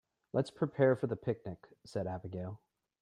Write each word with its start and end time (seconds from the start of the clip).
"Let's 0.33 0.49
prepare 0.49 0.95
for 0.95 1.05
the 1.05 1.15
picnic!", 1.15 1.77
said 1.85 2.07
Abigail. 2.07 2.59